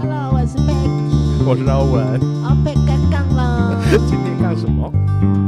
[0.00, 2.20] Hello，我是 Peggy，我是老文。
[2.42, 3.80] 哦，被干杠了。
[4.08, 4.90] 今天干什么？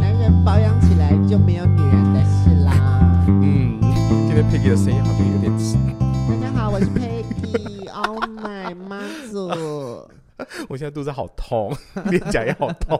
[0.00, 3.24] 男人保养起来就没有女人的事啦。
[3.26, 3.78] 嗯，
[4.26, 5.76] 今天 Peggy 的声音好像有点刺。
[6.40, 7.90] 大家好，我是 Peggy。
[7.92, 9.00] Oh my 妈
[9.30, 9.48] 祖，
[10.68, 11.72] 我现在肚子好痛，
[12.10, 12.98] 脸颊也好痛。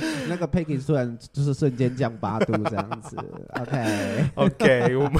[0.00, 3.16] 呃、那个 Peggy 突然就是瞬间降八度这样子
[3.60, 5.14] ，OK OK，我们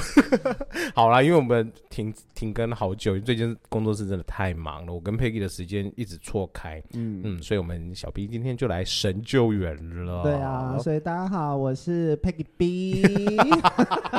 [0.93, 10.23] 好啦，因为我们停停更好久，最近工作室真的太忙了，我跟 Peggy 的时间一直错开，嗯嗯，所以我们小 B 今天就来神救援了。
[10.23, 13.03] 对啊，所以大家好，我是 Peggy B，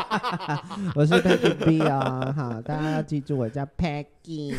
[0.94, 4.54] 我是 Peggy B 啊，好，大家要记住我叫 Peggy。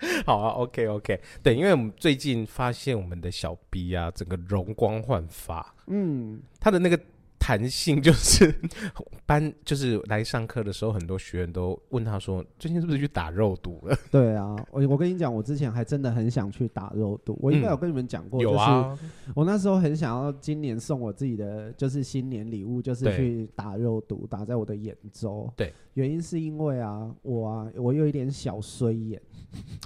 [0.26, 6.98] 好啊，OK OK，对，因为我们最近发现我们的小 B 啊，整个容光焕发，嗯，他的那个。
[7.44, 8.54] 弹性就是
[9.26, 17.38] 班，就是来上课的时候，很多学员都问他说：“最近是不是去打肉毒了？” 对啊，我我跟你讲，我之前还真的很想去打肉毒。
[17.42, 18.98] 我应该有跟你们讲过，就是、嗯、
[19.34, 25.52] 我那时候很想要今年送我自己的就是新年礼物，就是去打肉毒，打在我的眼周。
[25.54, 29.20] 对，原因是因为啊，我啊，我有一点小衰眼，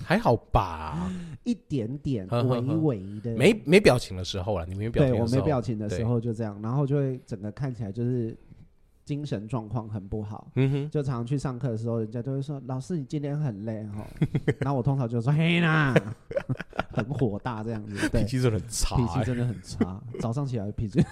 [0.05, 1.11] 还好吧，
[1.43, 7.48] 一点点微微的，没没表情的时候啊，你没表情对，我没表情的时候就这样，然后就会整个。
[7.53, 8.37] 看起来就是
[9.05, 14.07] 精神状况很不好，嗯哼，就常常去上课的时候，人家都会说：“老师，你今天很累哈。”
[14.61, 15.95] 然后我通常就说：“嘿啦，
[16.91, 20.03] 很火大这样子，对，脾气真的很差，脾气真的很差。
[20.21, 21.03] 早上起来脾气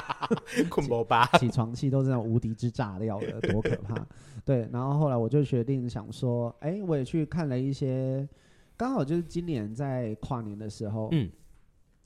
[0.68, 4.06] 困不吧，起床气都是那种无敌之炸料的，多可怕。
[4.44, 8.28] 对，然后后来我就决定想说，哎、欸，我也去看了一些，
[8.76, 11.30] 刚好就是今年在跨年的时候，嗯。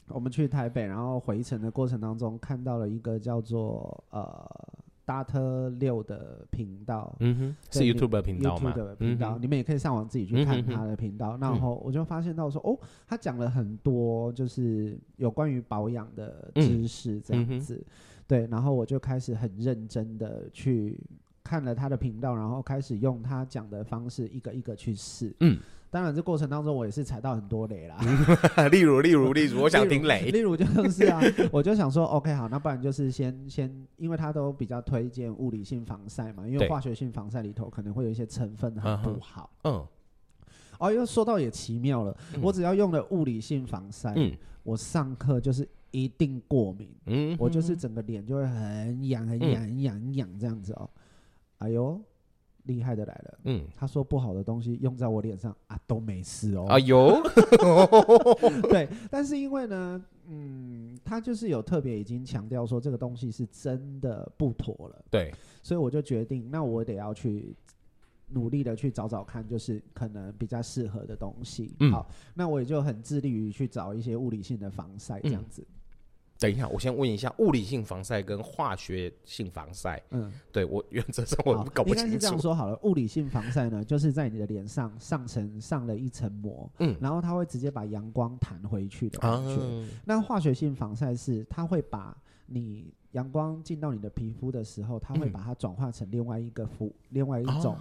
[0.09, 4.51] 我们去台北，然后回程的过程当中，看到了一个叫做呃
[5.05, 11.37] 达特六的频道，嗯哼，是 YouTube 的频道吗？YouTube 的频道，嗯，你们也可以上网自己去看他的频道。
[11.37, 17.85] 嗯、然后我就发现到说，哦，他讲了很多就是有关于保养的知识这样子，嗯，
[18.27, 18.47] 对。
[18.47, 20.99] 然后我就开始很认真的去
[21.43, 25.59] 看了他的频道，然后开始用他讲的方式一个一个去试，嗯。
[25.95, 27.97] 当然，这过程当中我也是踩到很多雷啦。
[28.73, 30.23] 例如，例如，例如，我想听雷。
[30.35, 31.21] 例如就是啊，
[31.53, 39.49] 我就想说，OK，好，那不然就是先先，因为他都比较推荐物理性防晒嘛，因为化学性防晒里头可能会有一些成分很不好。
[39.63, 39.87] 嗯。
[40.81, 44.33] 哦，又说到也奇妙了，嗯、我只要用了物理性防晒，嗯，
[44.65, 50.91] 我上课就是一定过敏，嗯，我就是整个脸就会很痒、很痒、很痒、很痒这样子哦。
[51.59, 52.03] 哎呦。
[52.65, 56.67] 厉害的来了，嗯，他说不好的东西用在我脸上啊都没事哦。
[56.67, 57.23] 啊有，
[58.69, 65.33] 对，但是因为呢，嗯，他就是有特别已经强调说这个东西是真的不妥了，对，
[65.63, 67.55] 所以我就决定，那我得要去
[68.29, 71.75] 努力的去找找看，就是可能比较适合的东西。
[71.81, 75.63] 嗯，好，那我也就很致力于去找一些物理性的防晒这样子。
[75.63, 75.75] 嗯
[76.45, 82.05] 等一下，我先问一下，物理性防晒跟化学性防晒，嗯，对我原则上我搞不清楚。
[82.05, 89.57] 应该是这样说好了，物理性防晒呢，就是在你的脸上上层上了一层膜，嗯，然后它会直接把阳光弹回去的感觉。
[89.59, 97.75] 嗯、那化学性防晒是它会把你阳光进到你的皮肤的时候，它会把它转化成另外一个肤、嗯，另外一种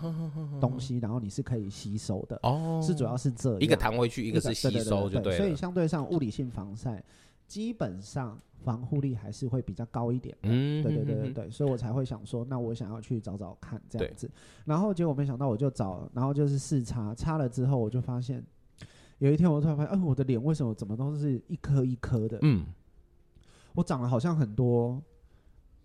[0.61, 2.39] 东西，然后你是可以吸收的。
[2.43, 5.35] 哦，是主要是这样，一个弹回去，一个是吸收，就对。
[5.35, 7.03] 所以相对上，物理性防晒。
[7.53, 14.27] 基本上防护力还是会比较高一点，嗯，对对对对对，所以我才会想说，那我想要去找找看这样子，
[14.65, 18.43] 然后结果没想到我就找，然后就是试擦，擦了之后我就发现，
[19.19, 22.65] 有一天我突然发现，哎，我的脸为什么怎么都是一颗一颗的，嗯，
[23.75, 24.99] 我长了好像很多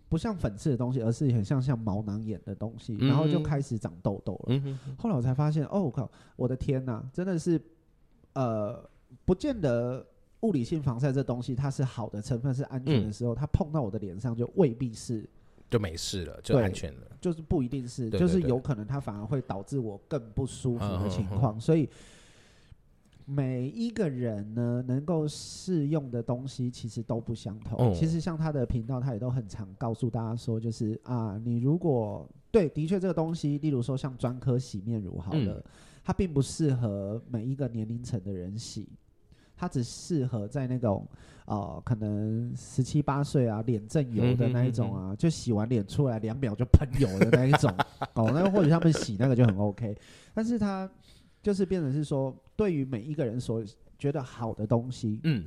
[0.07, 7.61] 不像粉刺的东西，而是很像像毛囊炎的东西，然后就开始长痘痘了，嗯，后来我才发现，哦，我靠，我的天哪，真的是，
[8.33, 8.89] 呃，
[9.23, 10.03] 不见得。
[10.41, 15.27] 物理性防晒这东西，它是好的成分，是安全的时候，嗯、它碰到我的脸上就未必是
[15.69, 21.57] 就没事了，就安全了，就是不一定是，就是有可能它反而会导致我更不舒服的情况。
[21.57, 21.87] 嗯、所以
[23.25, 27.91] 每一个人呢，能够适用的东西其实都不相同。
[27.91, 35.63] 嗯、其实像他的频道，他也都很常告诉大家说，就是啊，你如果对，的确这个东西，例如说像专科洗面乳，好了，嗯、
[36.03, 38.87] 它并不适合每一个年龄层的人洗。
[39.59, 41.05] 它只适合在那种，
[41.43, 45.07] 呃，可能十七八岁啊，脸正油的那一种啊，嗯哼。
[45.07, 47.69] 嗯哼，就洗完脸出来两秒就喷油的那一种，
[48.15, 49.93] 哦，那或者他们洗那个就很 OK，
[50.33, 50.89] 但是它
[51.43, 53.61] 就是变成是说，对于每一个人所
[53.97, 55.43] 觉得好的东西，嗯，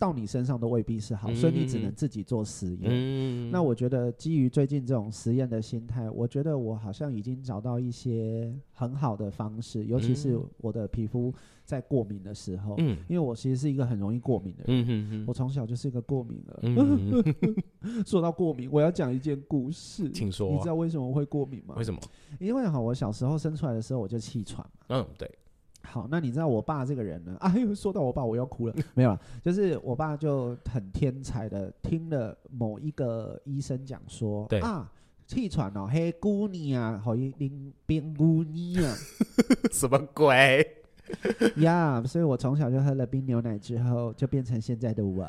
[0.00, 2.90] 到你身上都未必是好，嗯、所以你只能自己做实验。
[2.90, 11.32] 嗯、那我觉得基于最近这种实验的心态，我觉得我好像已经找到一些很好的方式，尤其是我的皮肤
[11.66, 16.58] 在过敏的时候，嗯、因为我其实是一个很容易过敏的人，我从小就是一个过敏的。
[16.62, 17.22] 嗯、
[18.06, 20.50] 说到过敏，我要讲一件故事，请说。
[20.50, 21.74] 你知道为什么会过敏吗？
[21.76, 22.00] 为什么？
[22.38, 24.86] 因为哈，我小时候生出来的时候我就气喘嘛。
[24.88, 25.30] 嗯，对。
[25.82, 27.36] 好，那你知道我爸这个人呢？
[27.40, 28.74] 啊，又说到我爸，我要哭了。
[28.94, 34.90] 没有了，就是我爸就很天才的，听了某一个医生讲说，对啊，
[35.26, 38.94] 气喘哦，黑姑娘啊，好一拎冰姑娘啊，
[39.72, 40.66] 什么鬼
[41.56, 45.26] 呀？yeah, 所以我从小就喝了冰牛奶之后，就变成现在的我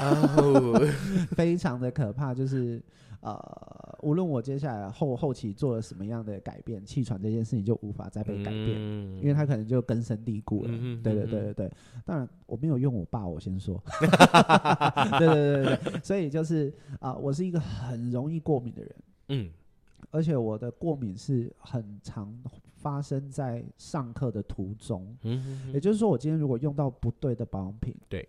[0.00, 0.82] ，oh.
[1.36, 2.82] 非常的可怕，就是。
[3.20, 10.70] 呃，无论我接下来后后期做了什么样的改变，气喘这件事情就无法再被改变，嗯、因为它可能就根深蒂固了。
[10.72, 11.72] 嗯、对对对对对，
[12.04, 13.78] 当然我没有用我爸，我先说。
[15.18, 18.94] 对对对对对，所以就是啊、呃，我是一个很容易过敏的人。
[19.28, 19.50] 嗯，
[20.10, 22.34] 而且我的过敏是很常
[22.76, 25.14] 发生在上课的途中。
[25.24, 28.26] 嗯哼哼，也就是说，我今天如果用到不对的保养品，对，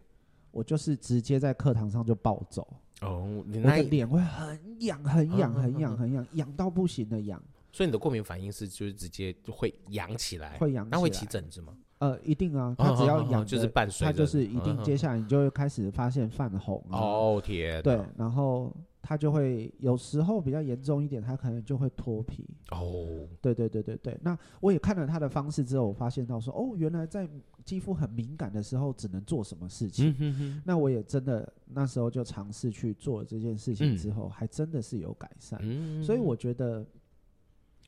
[0.52, 2.68] 我就是直接在课堂上就暴走。
[3.02, 7.42] 哦，你那脸会很痒，很痒，很痒，很痒，痒到不行的痒。
[7.74, 11.74] 所以你的过敏反应是就是直接就会痒起来，会痒，那会起疹子吗？
[12.00, 16.84] 呃，一定啊，它只要痒就是伴随，它就是一定，接下来你就会开始发现泛红。
[16.90, 22.44] 哦天，对，然后它就会有时候比较严重一点，它可能就会脱皮。
[22.72, 27.30] 哦，对对对对对，那我也看了他的方式之后，我发现到说，哦，原来在
[27.66, 30.10] 肌肤很敏感的时候，只能做什么事情。
[30.10, 35.60] 嗯、哼哼，那我也真的那时候就尝试去做这件事情之后，嗯、还真的是有改善。
[35.62, 36.86] 嗯、所以我觉得，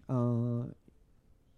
[0.08, 0.70] 嗯、呃，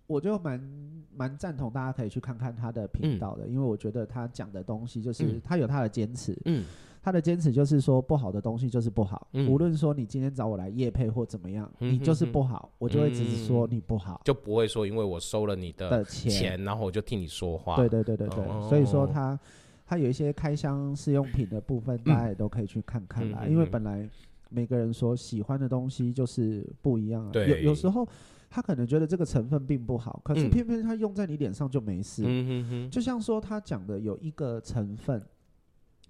[0.07, 6.37] 我就蛮蛮赞同大家可以去看看他的频道的，嗯、因为我觉得他讲的东西就是他有他的坚持。
[6.45, 6.65] 嗯。
[7.05, 9.27] 他的坚持就是说，不好的东西就是不好。
[9.33, 17.75] 嗯、无论说你今天找我来夜配或怎么样，嗯、你就是不好，嗯、我就会只是说你不好，就不会说因为我收了你的钱，钱然后我就替你说话。
[17.75, 19.39] 对对对对对，哦、所以说他
[19.85, 23.41] 他有一些开箱试用品的部分，大家也都可以去看看啦。
[23.43, 24.09] 嗯、因为本来
[24.49, 27.29] 每个人所喜欢的东西就是不一样啊。
[27.31, 28.03] 对有有时候
[28.49, 32.23] 他可能觉得这个成分并不好，可是偏偏他用在你脸上就没事。
[32.25, 35.21] 嗯、哼哼就像说他讲的有一个成分。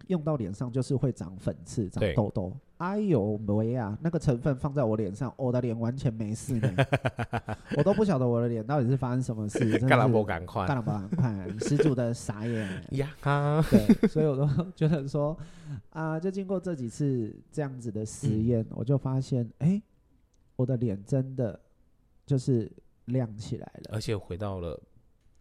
[0.07, 2.56] 用到脸上就是会长粉刺、长痘痘。
[2.77, 6.75] 哎呦喂呀，那个成分放在我脸上，我的脸完全没事呢。
[7.77, 9.80] 我都不晓得我的脸到底是发生什么事。
[9.88, 13.15] 干了不赶快，干了不赶快，十足的傻眼呀！
[13.21, 15.38] 哈对，所以我都觉得说
[15.92, 19.83] 啊、呃，就经过这几次这样子的实验，嗯、我就发现，哎、欸，
[20.57, 21.57] 我的脸真的
[22.25, 22.69] 就是
[23.06, 24.77] 亮起来了，而且回到了。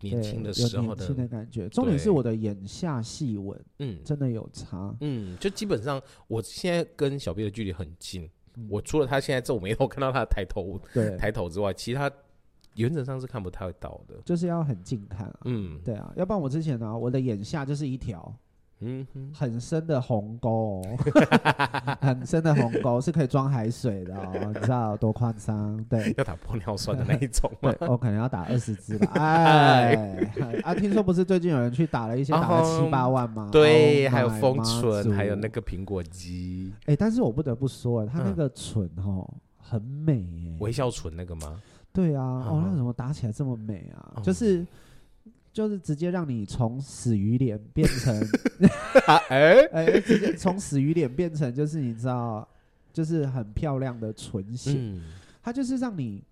[0.01, 8.29] 年轻的时候的，的感觉，重点是我的眼下细纹，嗯，真的有差，嗯，就基本上我现在跟小 B 的距离很近，
[8.69, 12.11] 我除了他现在皱眉头看到他的抬头，对，抬头之外，其他
[12.75, 18.35] 原则上是看不太到的，就是要很近看，嗯，对啊，要不然我之前呢，我的眼下就是一条。
[19.15, 20.83] 嗯，很深的鸿沟，
[22.01, 25.83] 很深的鸿沟是可以装海水的哦，你知道有多夸张？
[25.89, 27.73] 对， 要打玻尿酸的那一种吗？
[27.73, 29.11] 对，我可能要打二十支吧。
[29.21, 30.27] 哎，
[30.63, 33.49] 啊，听说不是最近有人去打了一些，打了七八万吗？
[33.53, 36.73] 对，还有丰唇，还有那个苹果肌。
[36.87, 39.29] 哎，但是我不得不说，他那个唇哦，
[39.59, 40.25] 很美，
[40.61, 41.61] 微笑唇那个吗？
[41.93, 44.21] 对啊，哦，那怎么打起来这么美啊？
[44.23, 44.67] 就是。
[45.55, 48.13] 就是直接让你从死鱼脸变成，
[49.29, 52.47] 哎哎，直接从死鱼脸变成就是你知道，
[52.93, 55.01] 就是很漂亮的唇形，
[55.43, 56.23] 它就是让你。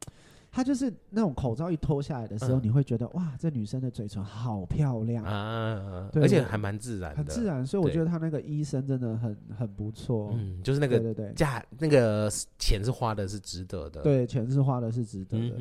[0.55, 7.67] 他就是那种口罩一脱下来的时候，你会觉得哇，这女生的嘴唇好漂亮啊，而且还蛮自然的，很自然。
[7.67, 11.33] 所以我觉得他那个医生真的很很不错，嗯，就是那个对对对。
[11.33, 15.57] 价那个钱是花的是值得的，对，钱是花的是值得的，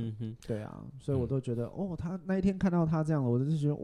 [0.45, 3.79] 对啊，所以我都觉得哦，他那一天看到他这样，我就是觉得哦，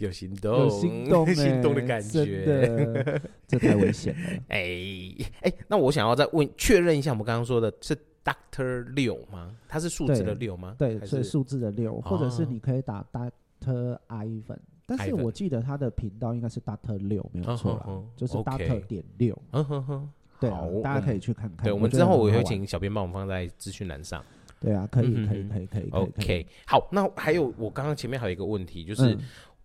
[0.00, 4.28] 有心动，有心动， 心动的感觉，真的，这太危险了。
[4.50, 7.96] 哎哎，那我想要再问确认一下，我们刚刚说的是。
[8.24, 9.54] Doctor 六吗？
[9.68, 10.74] 它是数字的六吗？
[10.78, 19.36] 对，所以数字的六，或者是你可以打 Doctor Ivan，但是我记得他的频道应该是 Doctor 六，没有错啦，就是 Doctor 点六。
[19.52, 20.50] 嗯哼哼，对，
[20.82, 21.64] 大家可以去看看。
[21.64, 24.24] 对，我们之后我会请小编帮我们放在资讯栏上。
[24.58, 25.90] 对啊，可以，可以，可以，可以。
[25.90, 29.14] OK，好，那还有我刚刚前面还有一个问题，就是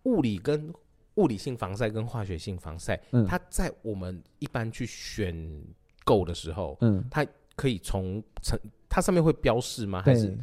[0.03, 0.73] 物理跟
[1.15, 5.63] 物理性防晒跟化学性防晒，它在我们一般去选
[6.03, 7.25] 购的时候，嗯，它。
[7.59, 10.01] 可以从成它上面会标示吗？
[10.01, 10.37] 还是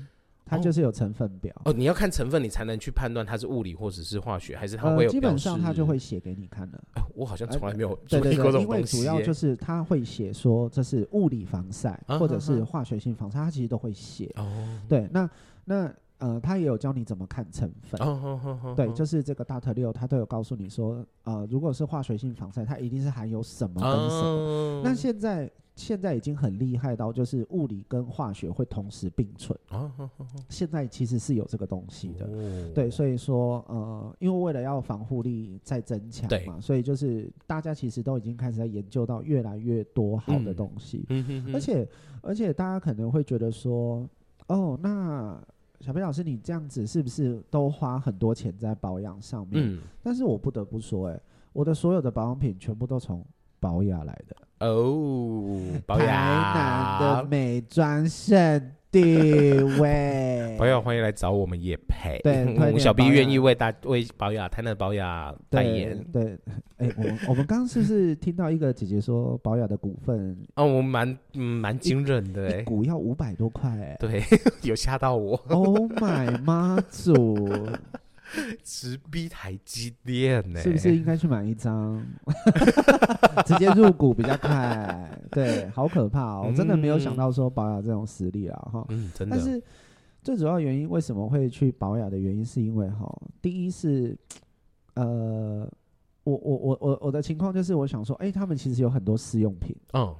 [0.45, 1.51] 它就是有成分表。
[1.65, 5.13] 哦，你要看成分，你才能去判断它是物理或者是化学，还是它会有、呃？
[5.13, 7.03] 基本上它就会写给你看的、呃。
[7.15, 9.05] 我好像从来没有注意过这种东西、欸。
[9.07, 14.31] 因为主要就是它会写说这是物理防晒、啊、或者是化学性防晒，它其实都会写。
[14.37, 14.47] 哦，
[14.87, 15.31] 对，那
[15.65, 15.91] 那。
[16.19, 24.77] 呃，他也有教你怎么看成分，oh, oh, oh, oh, 对，就是这个大特六，他都有告诉你说，呃，如果是化学性防晒，它一定是含有什么跟什么。
[24.77, 24.83] Oh.
[24.83, 29.57] 那现在现在已经很厉害到，就是物理跟化学会同时并存。
[29.71, 30.43] Oh, oh, oh, oh.
[30.49, 32.75] 现在其实是有这个东西的，oh.
[32.75, 41.87] 对，所以说，呃，因为为了要防护力再增强嘛，所以就是大家其实都已经开始在研究到越来越多好的东西，嗯、而且
[42.23, 44.09] 而且大家可能会觉得说，
[44.49, 45.41] 哦，那。
[45.79, 49.63] 小飞老师，你这样子是不是都花很多钱在保养上面？
[49.63, 51.21] 嗯，但是我不得不说，哎，
[51.53, 53.23] 我的所有的保养品全部都从
[53.61, 58.73] 保养来的哦，保雅，台南的美妆圣。
[58.89, 59.03] 地
[59.79, 62.47] 位， 朋友欢迎来找我们也配，对，
[62.79, 66.03] 小 B 愿意为大为保雅台南的宝雅代言。
[66.11, 66.39] 对，
[66.79, 70.35] 哎、欸，我们我们刚刚是不是听到一个姐姐说保雅的股份？
[70.55, 74.23] 哦，我蛮蛮惊人的、股要五百多块，哎，对，
[74.63, 75.37] 有吓到我。
[75.49, 77.59] Oh my 妈祖！
[78.65, 80.63] 直逼台积电呢、欸？
[80.63, 82.05] 是不是应该去买一张，
[83.47, 85.21] 直接入股比较快？
[85.31, 86.47] 对，好可怕哦！
[86.49, 89.37] 我真的没有想到说保养这种实力啊，哈，嗯，真的。
[89.37, 89.63] 但是
[90.23, 93.09] 最主要原因为什么会去保养的原因，是因为哈，
[93.41, 94.17] 第一是
[94.95, 95.71] 呃，
[96.25, 100.15] 我我我我我的情况就是我想说，哎、欸，他们其实有很多试用品，嗯，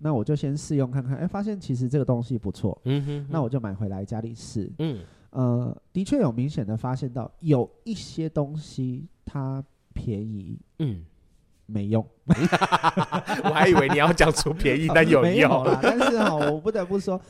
[0.00, 5.00] 那我就先试用看看，哎、欸，发现其实这个东西不错，嗯哼，哼，那我就买回来家里试，嗯。
[5.30, 11.04] 呃，的确有明显的发现到有一些东西它便宜，嗯，
[11.66, 12.06] 没用。
[12.26, 15.78] 我还以为你要讲出便宜但 有用，啦。
[15.82, 17.20] 但是哈，我不得不说，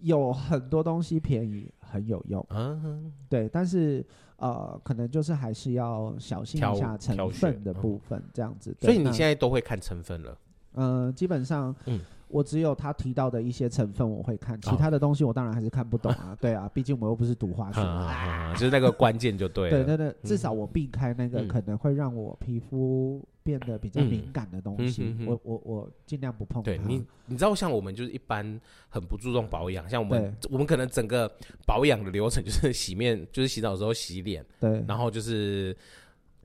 [0.00, 2.44] 有很多东西便宜很有用。
[2.50, 3.48] 嗯，对。
[3.48, 4.04] 但是
[4.36, 8.76] 呃，可能就是还是要小心一下成分的部分，这样子。
[8.80, 10.36] 所以你现在都会看成分了？
[10.74, 12.00] 嗯、呃，基本上，嗯。
[12.32, 16.36] 我只有他提到的一些成分我会看，其他的东西我当然还是看不懂啊。
[16.40, 17.80] 对啊，毕竟我又不是读化学，
[18.54, 19.84] 就是那个关键就对了。
[19.84, 26.62] 对对对，至少我避开那个可能会让我皮肤变得比较敏感的东西，我我我尽量不碰。
[26.62, 31.30] 对你，你知道像我们就是一般很不注重保养，像我们我们可能整个
[31.66, 35.76] 保养的流程就是洗面，就是洗澡的时候洗脸，对，然后就是。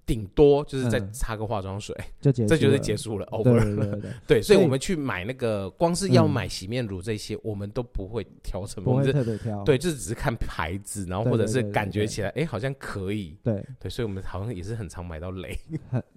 [0.08, 3.26] 顶多就是再擦个化妆水，嗯、就这就是结束了。
[3.28, 9.64] over 对，对，所以我们去买那个，光是要买洗面乳这些，嗯、我们都不会挑成分，不会特别挑。
[9.66, 13.38] 对，就只是看牌子，然后或者是感觉起来，哎，好像可以。
[13.44, 15.60] 对对，所以我们好像也是很常买到雷。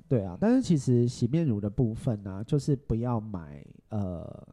[0.08, 4.48] 对啊，但是其实洗面乳的部分呢、啊，就是不要买呃。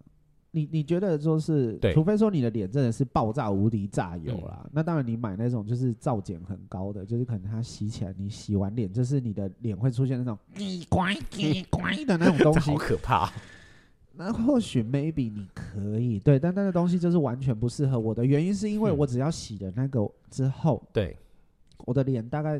[0.57, 13.31] 你你觉得说是，除非说你的脸真的是爆炸无敌炸油啦，嗯、那当然你买那种就是皂碱很高的，就是可能它洗起来，你洗完脸就是你的脸会出现那种你乖你乖的那种东西， 好可怕。
[14.19, 22.59] 那或许 maybe 你可以对，但那个东西就是完全不适合我的原因，是因为我只要洗了那个之后，对、嗯，我的脸大概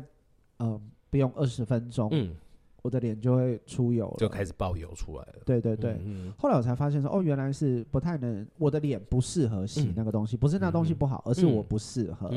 [1.10, 2.30] 不用二十分钟，嗯。
[2.88, 5.34] 我的脸就会出油了，就开始爆油出来了。
[5.44, 12.32] 对对对，嗯嗯，后来我才发现说，哦，原来是不太能，我的脸不适合洗那个东西，嗯、不是那东西不好，嗯、而是我不适合。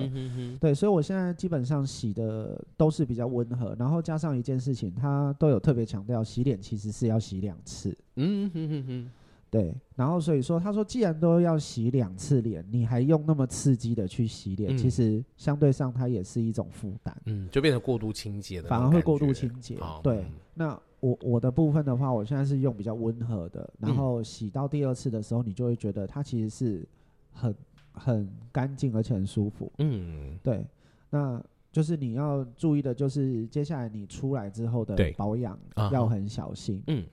[0.59, 7.97] 对，所以我现在基本上洗的都是比较温和，然后加上一件事情，他都有特别强调，洗脸其实是要洗两次。
[8.17, 9.11] 嗯哼哼哼。
[9.51, 19.75] 对，然后所以说，他说既然都要洗两次脸，你还用那么刺激的去洗脸，嗯、其实相对上它也是一种负担，嗯，就变成过度清洁的，反而会过度清洁。
[19.79, 26.87] 哦、对，嗯、那我我的部分的话，我现在是用比较温和的，然后洗到第二次的时候，你就会觉得它其实是
[27.33, 27.53] 很
[27.91, 29.69] 很干净而且很舒服。
[29.79, 30.65] 嗯，对，
[31.09, 31.43] 那
[31.73, 35.59] 就是你要注意的，就是接下来你出来之后的保养
[35.91, 36.81] 要很小心。
[36.87, 37.03] 嗯。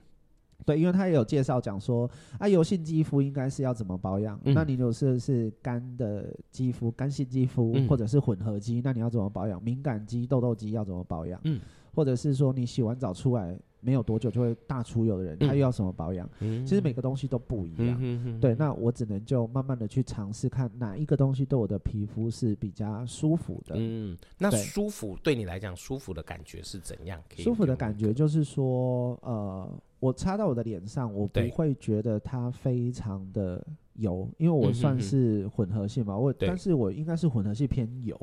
[0.65, 4.39] 对，因为他也有介绍讲说，啊，油性肌肤应该是要怎么保养？
[4.43, 9.61] 嗯、那你如果是是干的肌肤、干性肌肤，嗯、或者是混合肌，那你要怎么保养？
[9.63, 11.39] 敏感肌、痘痘肌要怎么保养？
[11.45, 11.59] 嗯，
[11.93, 16.29] 或者是说你洗完澡出来没有多久就会大出油的人，嗯、他又要什么保养？
[16.39, 17.97] 嗯、其实每个东西都不一样。
[17.99, 23.75] 嗯、对，那我只能就慢慢的去尝试看哪一个东西对我的皮肤是比较舒服的。
[23.77, 27.21] 嗯，那舒服对，对你来讲，舒服的感觉是怎样？
[27.37, 29.69] 舒服的感觉就是说，呃。
[30.01, 33.61] 我擦到我的脸上，我不会觉得它非常的
[33.95, 38.17] 油，因为我算是混合性嘛，我但是我应该是混合性偏油，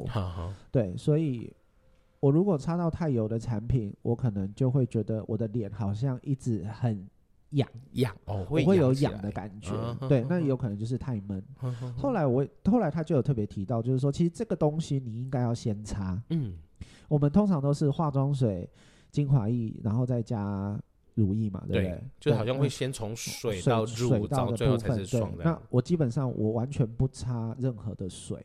[0.73, 1.53] 对，所以
[2.27, 7.09] 我如果擦到太油的产品，我可能就会觉得我的脸好像一直很
[7.51, 9.71] 痒痒哦，会我会有痒的感觉，
[10.09, 11.41] 对，那有可能就是太闷。
[11.97, 16.21] 后来我后来他就有特别提到，就是说其实这个东西你应该要先擦。
[16.31, 16.59] 嗯，
[17.07, 18.69] 我们通常都是化妆水、
[19.13, 20.77] 精华液，然后再加
[21.15, 22.05] 乳液嘛，对不对？
[22.19, 25.33] 就好像会先从水到乳到最后才是霜。
[25.39, 28.45] 那我基本上我完全不擦任何的水，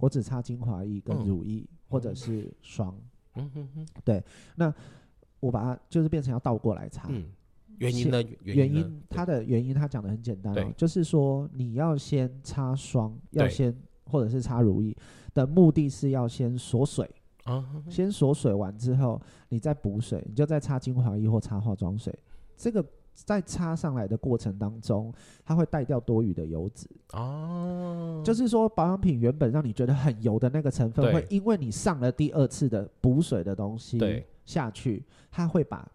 [0.00, 1.64] 我只擦精华液跟乳液
[1.94, 2.94] 或者是霜。
[3.36, 4.22] 嗯哼哼，对，
[4.54, 4.72] 那
[5.40, 7.08] 我把它就是变成要倒过来擦。
[7.78, 8.22] 原因呢？
[8.42, 13.74] 原因，它的原因，它讲的很简单哦，就是说你要先擦霜，要先
[14.04, 14.96] 或者是擦乳液
[15.32, 17.10] 的目的是要先锁水
[17.42, 22.16] 啊，先锁水完之后，你再补水，你就再擦精华液或擦化妆水。
[22.56, 25.12] 这个在擦上来的过程当中，
[25.44, 28.22] 它会带掉多余的油脂哦。
[28.24, 33.98] 就是说保养品原本让你觉得很油的那个成分，会因为你上了第二次的补水的东西
[34.44, 35.88] 下去，它会把。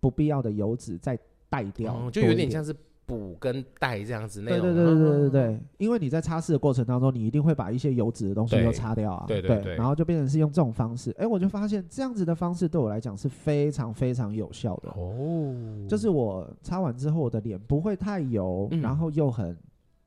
[0.00, 1.16] 不必要的油脂再
[1.48, 2.74] 带掉，嗯，就有点像是
[3.18, 4.60] 补跟带这样子那种。
[4.60, 9.24] 对对对对对对对，因为你在擦拭的过程当中，你一定会把一些油脂的东西都擦掉啊。
[9.28, 11.14] 对对对，对，然后就变成是用这种方式。
[11.18, 14.90] 哎，我就发现这样子的方式对我来讲是非常非常有效的。
[14.96, 15.54] 哦，
[15.88, 19.56] 就是我擦完之后，我的脸不会太油，嗯，然后又很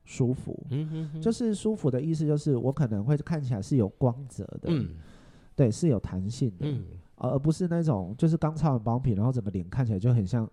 [0.04, 0.60] 舒服。
[0.70, 4.68] 嗯哼哼，就是舒服的意思，就是我可能会看起来是有光泽的。
[4.68, 4.88] 嗯，
[5.54, 6.66] 对，是有弹性的。
[6.66, 6.82] 嗯。
[7.18, 10.46] 而不是那种，就是刚擦完保养品，然后整个脸看起来就很像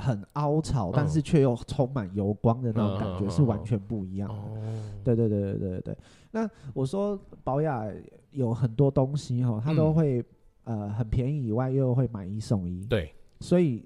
[0.00, 4.60] 很凹槽，但是却又充满油光的那种感觉，是完全不一样的。
[5.04, 5.98] 对对对对对对对。
[6.30, 7.84] 那我说保雅
[8.30, 10.24] 有很多东西哈，它都会
[10.64, 12.84] 呃很便宜以外，又会买一送一。
[12.86, 13.12] 对。
[13.40, 13.84] 所以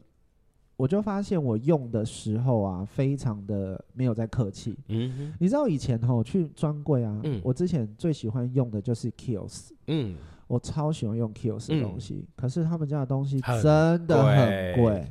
[0.76, 4.78] 我就发现我用的时候啊，非常的没有在客气。
[4.88, 5.35] 嗯。
[5.38, 9.71] 你知道以前哈去专柜啊，我之前最喜欢用的就是 Kiehl's。
[9.88, 10.16] 嗯。
[10.47, 15.09] 我超喜欢用 Kiehl's 的东西，嗯，可是他们家的东西真的很贵，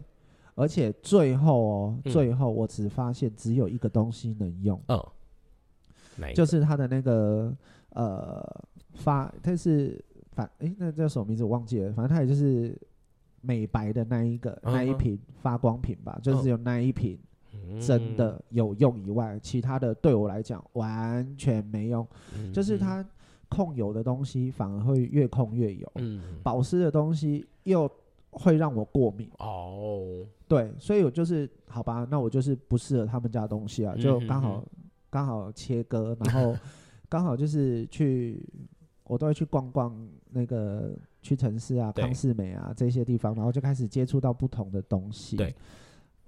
[0.55, 5.11] 而且最后哦，嗯，最后我只发现只有一个东西能用，哦，
[6.35, 7.55] 就是它的那个
[7.89, 8.43] 呃
[8.93, 11.43] 发，它是反诶，那叫什么名字？
[11.43, 12.77] 我忘记了，反正它也就是
[13.41, 17.17] 美白的那一个，嗯，那一瓶发光瓶吧，就是有那一瓶
[17.79, 23.05] 真的有用以外，嗯，其他的对我来讲完全没用，嗯，就是它。
[23.49, 27.87] 控油的东西反而会越控越油，嗯，保湿的东西又
[28.33, 30.25] 会让我过敏哦。
[30.47, 34.63] 对，所以我就是好吧，那我就是不适合他们家的东西啊，就刚好
[35.09, 36.55] 刚、嗯、好切割，然后
[37.07, 38.45] 刚好就是去，
[39.05, 39.95] 我都会去逛逛
[40.29, 45.37] 那个屈臣氏啊、康士美啊这些地方，然后就开始接触到不同的东西。
[45.37, 45.55] 对，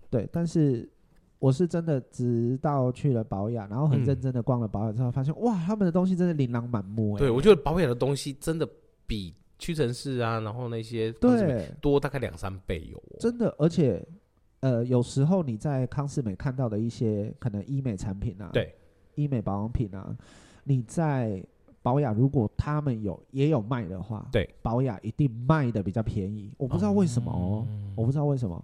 [0.10, 0.90] 对，但是。
[1.38, 7.20] 我是真的，直到去了保养，然后很认真的逛了保养之后，发现、嗯、哇，他们的东西真的琳琅满目、欸。
[7.20, 8.68] 对，我觉得保养的东西真的
[9.06, 13.18] 比屈臣氏啊，然后那些对多大概两三倍有、哦。
[13.20, 14.06] 真的，而且
[14.60, 18.74] 呃，有时候你在康士美看到的一些可能医美产品啊，对，
[19.16, 20.16] 医美保养品啊，
[20.64, 21.44] 你在
[21.82, 26.52] 保养如果他们有也有卖的话，对，保养一定卖的比较便宜。
[26.58, 28.64] 我不知道为什么哦，嗯、我不知道为什么。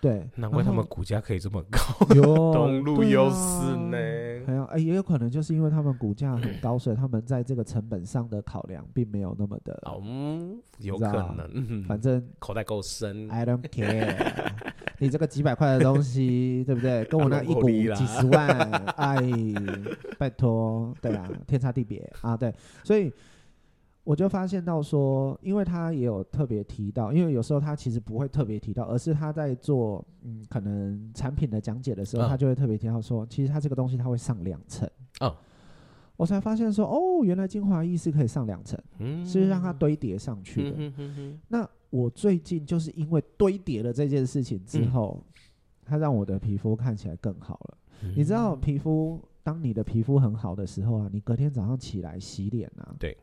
[0.00, 1.78] 对，难怪他们股价可以这么高，
[2.16, 2.22] 有
[2.54, 3.96] 东路优势呢。
[4.46, 11.84] 还有，哎，也有可能就是因为他们股价很高，所以他们在这个成本上的考量并没有那么的，嗯，有可能。
[11.86, 14.16] 反正 口袋够深，I don't care。
[14.98, 17.04] 你这个几百块的东西，对不对？
[17.04, 18.48] 跟我那一股几十万，
[18.96, 19.18] 哎，
[20.18, 23.12] 拜托，对啊，天差地别啊，对，所以。
[24.10, 34.90] 我就发现到说，因为他也有特别提到，因为有时候他其实不会特别提到，而是他在做嗯可能产品的讲解的时候，他就会特别提到说，其实他这个东西它会上两层。
[35.20, 35.36] 哦，
[36.16, 40.76] 我才发现说，哦，原来精华液是可以上两层，嗯，是让它堆叠上去的。
[40.76, 41.40] 嗯哼哼哼。
[41.46, 45.22] 那我最近就是因为堆叠了这件事情之后，
[45.84, 47.78] 它让我的皮肤看起来更好了。
[48.16, 53.16] 你知道，皮肤当你的皮肤很好的时候啊，你隔天早上起来洗脸啊，对。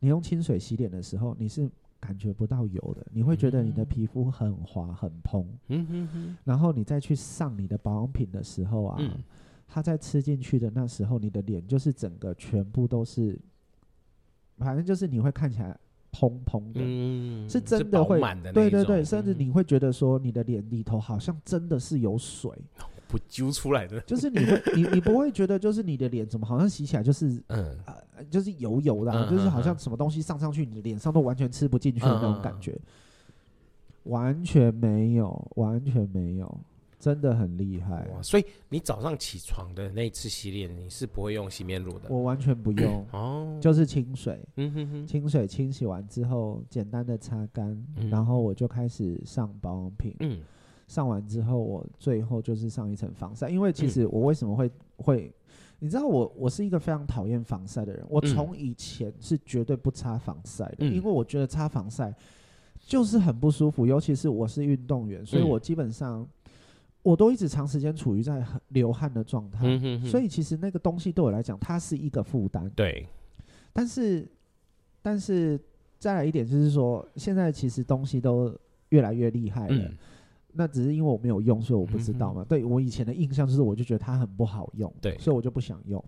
[0.00, 5.46] 你用清水洗脸的时候，你是感觉不到油的，你会觉得你的皮肤很滑很蓬。
[5.68, 6.36] 嗯哼哼。
[6.44, 9.10] 然后你再去上你的保养品的时候啊，嗯、
[9.66, 13.38] 它在吃进去的那时候，你的脸就是整个全部都是，
[14.58, 15.76] 反正就是你会看起来
[16.12, 18.20] 蓬蓬的，嗯、是真的会。
[18.52, 22.52] 对对对，甚至你会觉得说你的脸里头好像真的是有水。
[23.08, 36.60] 不揪出来的，就是你会，你你不会觉得，就是你的脸怎么好像洗起来就是， 嗯，呃，就是油油的，啊，嗯，就是好像什么东西上上去，你的脸上都完全吃不进去的那种感觉，嗯，完全没有，完全没有，
[36.98, 38.06] 真的很厉害。
[38.14, 42.08] 哇所以你早上起床的那一次洗脸，你是不会用洗面乳的？
[42.08, 50.40] 我完全不用， 哦，就是清水，嗯哼哼，清水清洗完之后，简单的擦干，嗯，然后我就开始上保养品，嗯。
[50.86, 55.32] 上完之后，我最后就是上一层防晒，因为其实我为什么会、嗯、会，
[55.80, 62.14] 你知道我我是一个非常讨厌防晒的人，我从以前是绝对不擦防晒的，嗯、因为我觉得擦防晒
[62.78, 66.24] 就是很不舒服，尤其是我是运动员，所以我基本上
[67.02, 70.08] 我都一直长时间处于在流汗的状态，嗯、哼哼。
[70.08, 72.70] 所以其实那个东西对我来讲，它是一个负担。
[72.76, 73.04] 对，
[73.72, 74.24] 但是
[75.02, 75.58] 但是
[75.98, 78.56] 再来一点就是说，现在其实东西都
[78.90, 79.74] 越来越厉害了。
[79.74, 79.96] 嗯
[80.56, 82.42] 那只是因为我没有用，所以我不知道嘛。
[82.42, 86.02] 嗯、对我以前的印象就是，我就觉得它很不好用，对，所以我就不想用。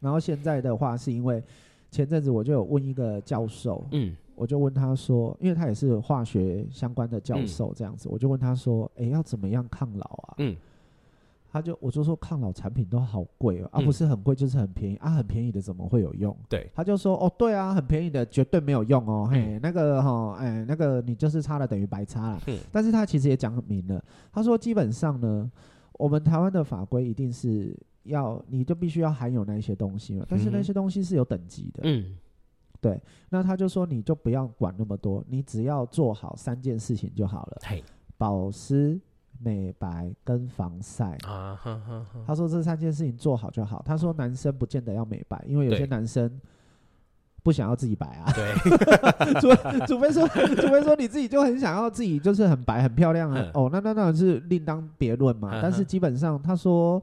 [0.00, 1.42] 然后现在的话，是因为
[1.90, 10.34] 前阵子我就有问一个教授，嗯，我就问他说，因为他也是化学相关的教授，这样子，嗯、我就问他说，哎、欸，要怎么样抗老啊？
[10.38, 10.56] 嗯。
[11.52, 16.34] 他就我就说抗老产品都好贵哦，啊不是很贵就是很便宜啊，很便宜的怎么会有用？
[16.48, 22.42] 对，他就说哦对啊，很便宜的绝对没有用哦，嘿那个哈哎那个你就是擦了等于白擦了。
[22.70, 25.50] 但是他其实也讲很明了，他说基本上呢，
[25.98, 31.82] 我们台湾的法规一定是要你就必须要含有那些东西嘛，但是那些东西是有等级的。
[31.84, 32.16] 嗯，
[32.80, 37.58] 对，那他就说你就不要管那么多，你只要做好三件事情就好了。
[37.62, 37.84] 嘿，
[38.16, 38.98] 保湿。
[39.42, 41.58] 美白跟防晒啊，
[42.26, 43.82] 他说这三件事情做好就好。
[43.84, 46.30] 他说男生不见得要美白，因为有些男生
[47.42, 48.32] 不想要自己白啊。
[48.32, 48.54] 对，
[49.40, 53.50] 除除非说，除非说你自己就很想要自己就是很白很漂亮啊。
[53.54, 55.58] 哦，那那当然是另当别论嘛。
[55.60, 57.02] 但是基本上他说，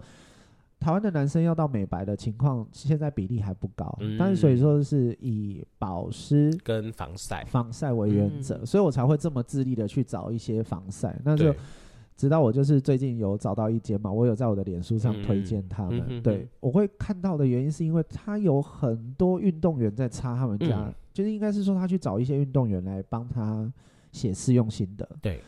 [0.80, 3.94] 台湾的男生要到美白的情况，现在比例还不高。
[4.18, 11.20] 但是所以说是以保湿跟防晒防晒为原则，所以我才会这么致力的去找一些防晒。
[11.26, 11.54] 那就。
[12.20, 16.04] 直到我就是最近有找到一间嘛，我有在我的脸书上推荐他们。
[16.10, 23.72] 嗯、对，我会看到的原因是因为他有很多运动员在擦他们家，嗯、就是应该是说他去找一些运动员来帮他
[24.12, 25.08] 写试用心得。
[25.22, 25.42] 对，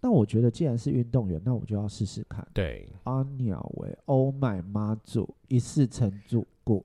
[0.00, 2.44] 那我觉得既然是运动员，那我就要试试看。
[2.52, 6.10] 对，阿鸟喂，Oh my 妈祖，一试成
[6.66, 6.84] 主。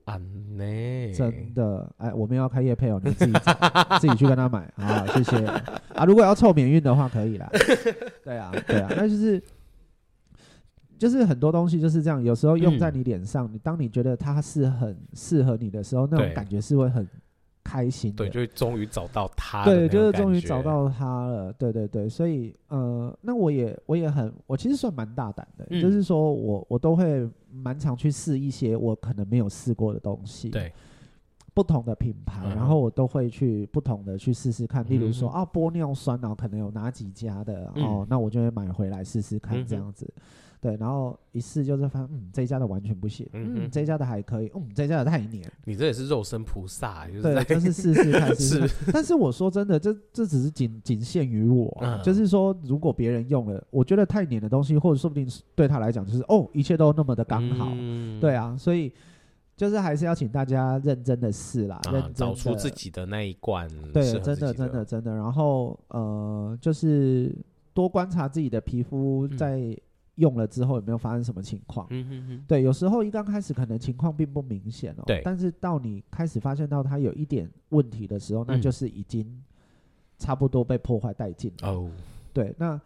[1.12, 3.32] 真的，哎，我们要开业配哦，你自己
[4.00, 6.04] 自己去跟他买啊，谢谢啊。
[6.06, 7.50] 如果要凑免运的话，可以啦。
[8.22, 9.42] 对啊，对啊，那就是
[10.96, 17.04] 就是很多东西就是这样，有时候用在你脸上，嗯、你当你觉得它是很适合你的时候，那种感觉是会很
[17.72, 18.16] 开心的。
[18.16, 19.64] 对，就是终于找到他。
[19.64, 21.52] 对，就是终于找到他了。
[21.52, 27.28] 对对对，所以呃，那我也我也很，我其实算蛮大胆的，嗯、就是说我我都会。
[27.54, 30.72] 蛮常去试一些我可能没有试过的东西，对，
[31.52, 34.82] 不同的品牌，然后我都会去不同的去试试看。
[34.88, 40.10] 例如说啊，玻尿酸然后可能有哪几家的哦，那我就会买回来试试看这样子。
[40.62, 45.42] 对，然后一试就是发现，嗯，这家的完全不行，嗯，这家的还可以，嗯，这家的太黏。
[45.64, 48.92] 你这也是肉身菩萨，对，就是试试看， 试试。
[48.92, 57.72] 但是我说真的，这这只是仅仅限于我，就是说，如果别人用了，我觉得太黏的东西，或者说不定对他来讲，就是哦，一切都那么的刚好，
[58.20, 58.92] 对啊，所以
[59.56, 65.16] 就是还是要请大家认真的试啦，认真找出自己的那一罐，对，真的真的真的。
[65.16, 67.34] 然后呃，就是
[67.74, 69.76] 多观察自己的皮肤在。
[70.16, 71.86] 用了之后有没有发生什么情况？
[71.90, 79.42] 嗯哼哼，对，有时候一刚开始可能情况并不明显哦，对，但是到你开始发现到它有一点问题的时候，那就是已经
[80.18, 81.70] 差不多被破坏殆尽了。
[81.70, 81.90] 哦，
[82.32, 82.78] 对，那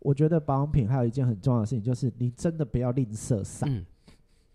[0.00, 3.68] 我觉得保养品还有一件很重要的事情，就是你真的不要吝啬上，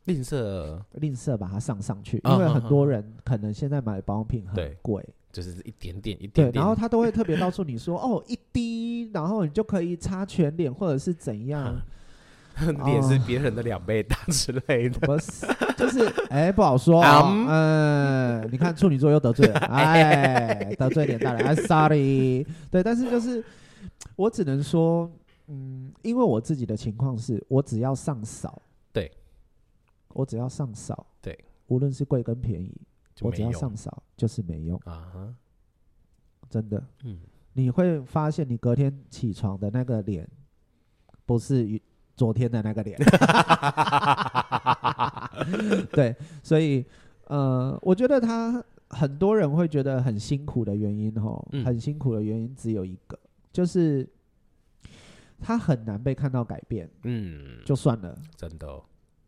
[0.03, 0.81] 吝啬。
[0.95, 11.73] 吝啬把它上上去，因为很多人可能现在买保养品很贵，就是一点点一点点，对，然后他都会特别告诉你说，哦，一滴，然后你就可以擦全脸，或者是怎样。
[12.85, 15.45] 脸是别人的两倍大之类的，不是，
[15.77, 17.03] 就是哎，不好说。
[17.03, 22.45] 嗯，你看处女座又得罪了，哎， 得罪脸大了，哎，sorry。
[22.71, 23.43] 对，但是就是
[24.15, 25.11] 我只能说，
[25.47, 29.11] 嗯，因为我自己的情况是我只要上少，对，
[30.09, 32.75] 我只要上少，对，无论是贵跟便宜，
[33.21, 35.33] 我只要上少就是没用啊，
[36.49, 37.19] 真的，嗯，
[37.53, 40.27] 你会发现你隔天起床的那个脸
[41.25, 41.79] 不是。
[42.17, 42.97] 昨天的那个脸，
[45.93, 46.83] 对，所以
[47.27, 53.17] 呃，我觉得他很多人会觉得很辛苦的原因，吼，嗯、很辛苦的原因只有一个，
[53.53, 54.05] 就是
[55.39, 58.83] 他很难被看到改变，嗯，就算了，真的、哦。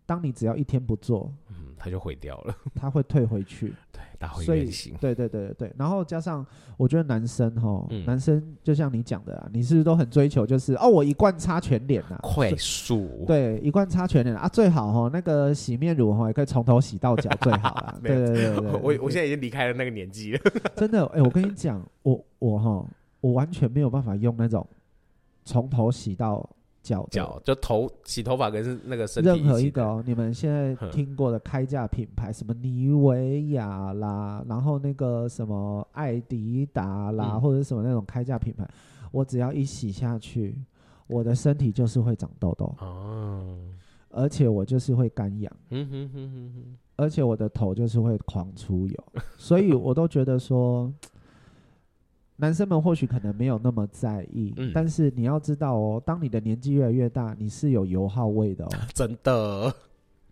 [0.10, 4.95] 当你只要一天不做，嗯，它就毁掉了， 它会退回去， 对，打回原形。
[5.00, 6.43] 对对对对，然后加上
[6.78, 17.95] 我觉得男生哈，嗯、男生就像你讲的啊，你是不是都很追求就是哦，我一罐擦全脸呐，快速，对，一罐擦全脸啊，最好哈，那个洗面乳哈也可以从头洗到脚最好啦。
[18.02, 20.39] 对对对对，我我现在已经离开了那个年纪了，
[20.76, 22.84] 真的，哎、欸，我跟你讲，我我哈，
[23.22, 24.67] 我完全没有办法用那种
[25.45, 26.50] 从头洗到。
[26.82, 38.68] 脚脚就头洗头发跟是那个身体任何一个哦，你们现在听过的开价品牌，什么妮维雅啦，然后那个什么艾迪达啦，嗯、或者什么那种开价品牌，
[39.12, 40.58] 我只要一洗下去，
[41.08, 42.74] 我的身体就是会长痘痘。
[42.80, 43.58] 哦，
[44.10, 49.04] 而且我就是会干痒，嗯哼哼哼哼，而且我的头就是会狂出油，
[49.38, 50.92] 所以我都觉得说。
[52.41, 59.75] 男生们或许可能没有那么在意，嗯、但是你要知道哦，当你的年纪越来越大，你是有油耗味的哦， 真的，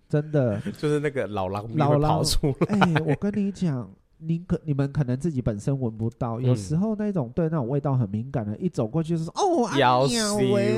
[0.07, 2.79] 真的， 就是那个老狼老狼跑出来。
[2.79, 10.15] 哎，我跟你讲，你可你们可能自己本身闻不到，嗯、有时候那种对那种味道很敏感的，一走过去就是说哦，要死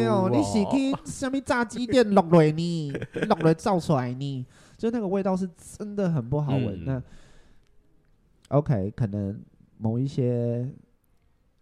[0.08, 2.94] 哦，你是去什么炸鸡店落来呢？
[3.28, 4.46] 落来造出来呢？
[4.80, 6.84] 就那个味道是真的很不好闻。
[6.84, 9.40] 嗯、那 OK，可能
[9.78, 10.68] 某一些。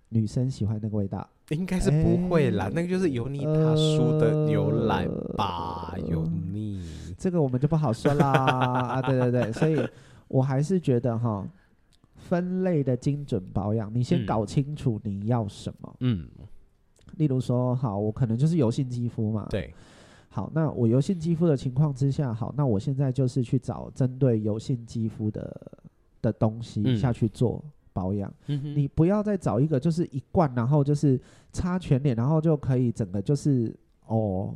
[0.10, 2.66] 女生喜欢那个味道，应该是不会啦。
[2.66, 6.82] 欸、那个就是油腻大叔的牛奶吧，呃、油腻。
[7.18, 8.32] 这个我们就不好说啦
[9.02, 9.02] 啊！
[9.02, 9.78] 对对对，所以
[10.28, 11.46] 我还是觉得哈，
[12.16, 15.96] 分类的精准保养，你先搞清楚你要什么。
[16.02, 16.28] 嗯，
[17.18, 19.48] 例如说，好，我可能就是油性肌肤嘛。
[19.50, 19.74] 对。
[20.30, 25.72] 好，那我油性肌肤的情况之下，好，那我现在就是去找针对油性肌肤的
[26.22, 27.60] 的东西下去做。
[27.64, 31.20] 嗯保养，嗯、你不要再找一个就是一罐，然后就是
[31.52, 34.54] 擦全脸，然后就可以整个就是哦，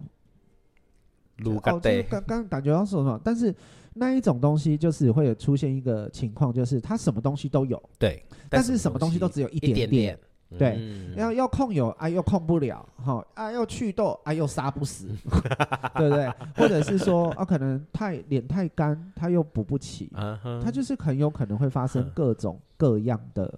[1.64, 3.20] 刚刚刚感觉到什么？
[3.24, 3.54] 但是
[3.96, 10.20] 那一种东西就是会有出现一个情况，就是它什么东西都有，对，但是什么东西都只有一点点。
[10.58, 15.08] 对，嗯、要要控油啊，又控不了，哈啊，要祛痘啊，又杀不死，
[15.96, 16.30] 对不对？
[16.56, 23.54] 或者是说啊，可能太脸太干，它又补不起，它、uh huh、就是很有可能会发生各种各样的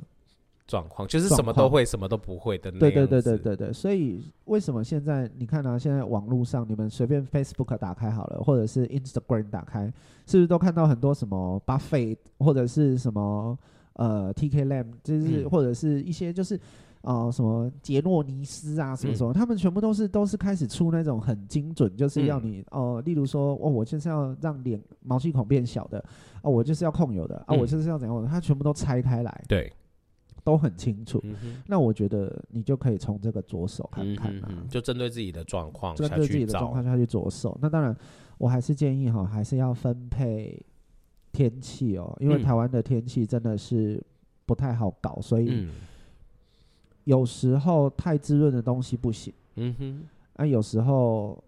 [0.68, 2.72] 状况，就是什么都会，什么都不会的。
[2.72, 9.86] 对对对对对对，所以为什么现在你看啊，现在网络上你们随便 Facebook 打开好了，或者是 Instagram 打开，
[10.28, 13.58] 是不是都看到很多什么 Buffet 或者是什么？
[13.94, 16.60] 呃，TK Lamb 就是、嗯、或者是一些就是，
[17.02, 26.04] 呃，什么杰诺尼斯啊，什么什么，嗯、他们全部都是都是开始出那种很精准，就是要你哦、呃，例如说哦，我就是要让脸毛细孔变小的，
[26.42, 29.72] 哦，我就是要控油的，啊，我就是要怎样的，他全部都拆开来，对，
[30.44, 31.20] 都很清楚。
[31.24, 37.56] 嗯、那我觉得你就可以从这个着手看看啊，嗯、哼就针对自己的状况，针对自己的状况下去着手。
[37.62, 37.96] 那当然，
[38.40, 40.60] 我还是建议哈，还是要分配。
[41.34, 44.02] 天气哦，因为台湾的天气真的是
[44.46, 45.68] 不太好搞，嗯、所以
[47.04, 49.34] 有时候太滋润的东西不行。
[49.56, 50.04] 嗯哼，
[50.36, 51.44] 啊，有时候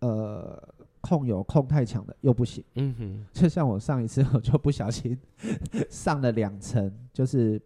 [0.00, 0.62] 呃
[1.00, 2.62] 控油控太强的又不行。
[2.74, 5.18] 嗯哼，就像我上一次我就不小心
[5.90, 7.60] 上了两层，就是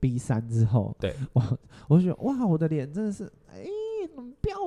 [0.00, 3.64] B 三之后，对我我就觉得哇，我的脸真的是哎。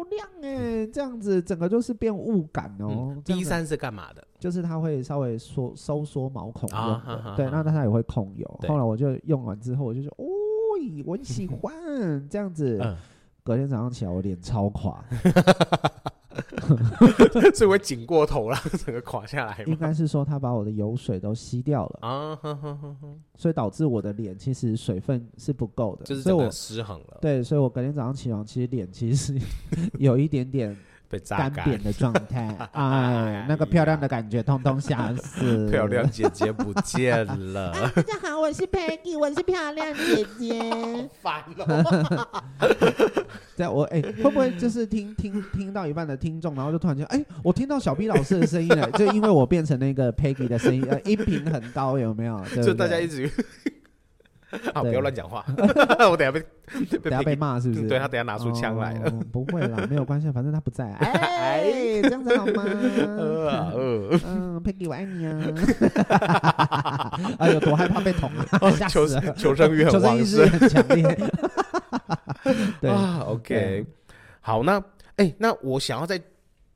[0.10, 3.16] 亮哎，这样子整个就是变雾感哦。
[3.26, 4.26] B 三是干嘛的？
[4.40, 8.58] 就是它会稍微缩收缩毛孔用的，啊、对，那它也会控油。
[8.62, 10.26] 对后来我就用完之后，我就说，哦，
[11.06, 11.74] 我很喜欢
[12.30, 12.80] 这样子。
[12.82, 12.96] 嗯、
[13.44, 15.04] 隔天早上起来，我脸超垮。
[17.54, 19.64] 是会紧过头了， 整个垮下来。
[19.68, 22.40] 应该是说他把我的油水都吸掉了啊，
[23.36, 27.18] 所以导致我的脸其实水分是不够的，就是整个失衡了。
[27.22, 29.46] 对，所以我隔天早上起床，其实脸其实是
[30.00, 30.76] 有一点点。
[31.20, 35.70] 干瘪的状态，哎，那个漂亮的感觉通通消失。
[35.70, 37.72] 漂亮姐姐不见了。
[37.96, 41.10] 大家好，我是 Peggy，我是漂亮姐姐。
[41.22, 42.32] 烦了。
[43.56, 52.44] 在，我哎，会不会就是听听听到一半的听众，然后就突然间，哎，我听到小 B 老师的声音了，就因为我变成那个 Peggy 的声音，呃，音频很高，有没有？
[52.64, 53.30] 就大家一直。
[54.74, 54.82] 啊！
[54.82, 55.44] 不要乱讲话，
[56.10, 56.44] 我等下被
[57.00, 57.88] 等下被骂是不是？
[57.88, 60.92] 对他等下拿出枪来了，不会啦，没有关系，反正他不在。
[60.94, 62.64] 哎，这样子好吗？
[63.76, 65.42] 嗯，Peggy 我爱你啊！
[67.40, 68.88] 哎呦，多害怕被捅啊！
[68.90, 71.18] 求求生欲很旺盛，很强烈。
[72.82, 72.92] 对
[73.26, 73.86] ，OK，
[74.42, 74.84] 好，那
[75.18, 76.22] 哎，那我想要在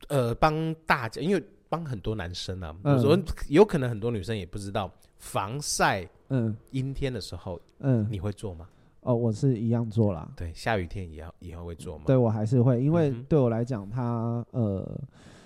[0.08, 3.18] 呃帮大家，因为帮很多男生啊，有时候
[3.50, 6.08] 有可能很多女生也不知道防晒。
[6.30, 8.68] 嗯，阴天的时候，嗯，你会做吗？
[9.02, 10.30] 哦，我是一样做啦。
[10.36, 12.04] 对，下雨天也要也要会做吗？
[12.08, 15.00] 对，我还是会，因为对我来讲，它呃，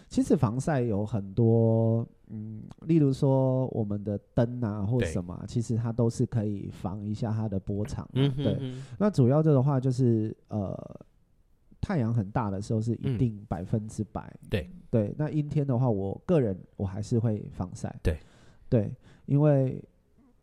[0.08, 8.08] 其实防晒有很多，嗯，例如说我们的灯啊或什么，其实它都是可以防一下它的波长。
[8.14, 8.60] 嗯，对。
[8.98, 10.76] 那主要这的话就是呃，
[11.80, 14.34] 太阳很大的时候是一定百分之百。
[14.50, 17.96] 对对，那阴天的话，我个人我还是会防晒。
[18.02, 18.18] 对
[18.68, 18.92] 对，
[19.28, 19.80] 因为。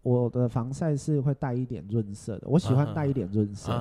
[0.08, 3.72] 我的防晒是会带一点润色的，我喜欢带一点润色，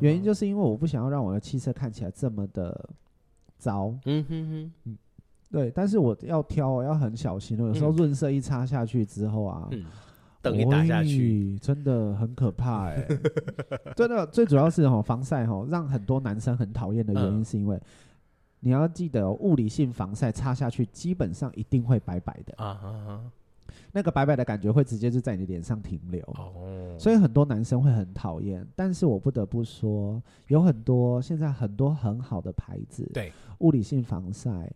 [0.00, 2.88] 原因就是因为我不想要让我的汽车看起来这么的
[3.58, 3.94] 糟。
[4.04, 4.98] 嗯哼哼，嗯，
[5.50, 7.58] 对，但是我要挑，要很小心。
[7.58, 9.84] 有时候润色一擦下去之后啊，嗯，
[10.40, 13.20] 等你打下去，真的很可怕哎、欸。
[13.94, 17.80] 真的，最主要是哈防晒哈，让很多男生很讨厌的原因是因为。
[18.66, 23.20] 你要记得，物理性防晒擦下去，基本上一定会白白的啊，
[23.92, 28.66] 那个白白的感觉会直接就在你脸上停留哦，所以很多男生会很讨厌。
[28.74, 34.70] 但是我不得不说，有很多现在很多很好的牌子，对，物理性防晒。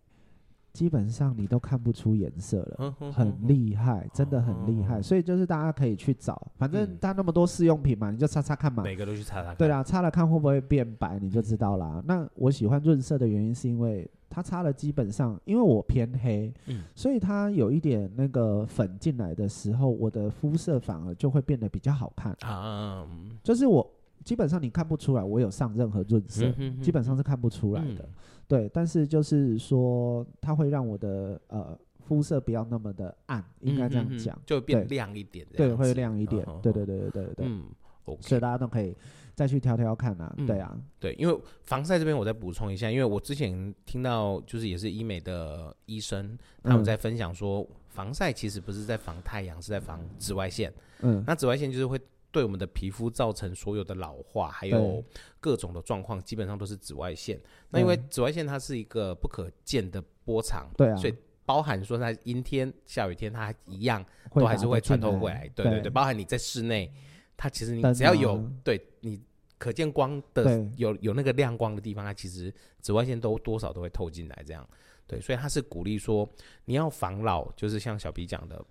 [0.74, 5.03] 基本上你都看不出颜色了，很厉害，真的很厉害。
[5.03, 8.85] 所以就是大家可以去找，反正它那么多试用品嘛，你就擦擦看嘛。
[8.85, 9.57] 每个都去擦擦看。
[9.57, 12.01] 对啦，擦了看会不会变白，你就知道啦。
[12.07, 16.53] 那我喜欢润色的原因是因为它擦了基本上，因为我偏黑，
[16.95, 23.07] 所以它有一点那个粉进来的时候，我的肤色反而就会变得比较好看啊。
[23.43, 23.88] 就是我
[24.25, 28.09] 基本上你看不出来我有上任何润色，基本上是看不出来的。
[28.47, 35.47] 对，但是就是说，它会让我的呃肤色不要那么的暗，应该这样讲，就变亮一点。
[35.55, 36.45] 对，会亮一点。
[36.62, 37.47] 对对对对对对。
[37.47, 37.64] 嗯
[38.07, 38.23] ，OK。
[38.23, 38.97] 所以大家都可以
[39.38, 40.35] 再去挑挑看啊。
[40.46, 50.72] 对啊，对，因为防晒这边我再补充一下，因为我之前听到就是也是医美的医生他们在分享说，防晒其实不是在防太阳，是在防紫外线。
[51.01, 51.98] 嗯，那紫外线就是会。
[52.31, 55.03] 对我们的皮肤造成所有的老化，还有
[55.40, 57.40] 各种的状况，基本上都是紫外线。
[57.70, 61.14] 那因为紫外线它是一个不可见的波长，对啊，所以
[61.46, 65.51] 包含说在阴天、下雨天，它一样都还是会穿透过来。
[65.55, 66.92] 对对对，包含你在室内，
[67.35, 69.18] 它其实你只要有对你
[69.59, 74.42] 可见光的有有那个亮光的地方，它其实紫外线都多少都会透进来。
[74.47, 74.66] 这样
[75.07, 76.29] 对，所以它是鼓励说
[76.64, 78.64] 你要防老，就是像小 B 讲的。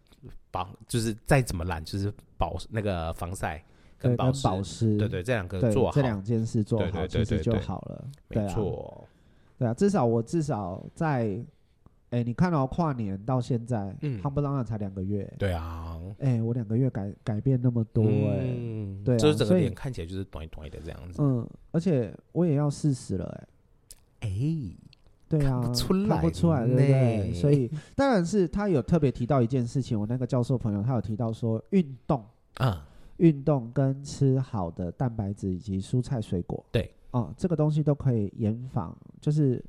[0.49, 3.63] 保就是再怎么懒，就是保那个防晒
[3.99, 4.31] 跟保
[4.63, 8.03] 湿，对对，这两个做好，这两件事做好，其实就好了。
[8.27, 9.07] 没错，
[9.59, 11.39] 对啊，至少我至少在，
[12.09, 18.57] 哎，你看到跨年到现在，嗯，夯不啷当才两个月，对啊，哎，我两个月改改变那么多，哎，
[19.03, 23.47] 对，就是整个脸看起来就是短短的这样子，嗯，而且我也要四十了，
[24.21, 24.77] 哎，哎。
[25.29, 27.33] 对啊，看不出来，看不出来，对不对？
[27.33, 39.61] 所以当然是他有特别提到一件事情，我那个教授朋友他有提到说，运动啊，运动跟吃好的蛋白质以及蔬菜水果，对，哦，这个东西都可以延防，就是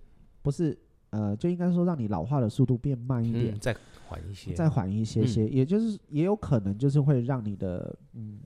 [0.42, 0.78] 不是
[1.10, 8.38] 呃，就应该说让你老化的速度变慢一点，嗯、再缓一些，再缓一些些，嗯、也就是也有可能就是会让你的嗯。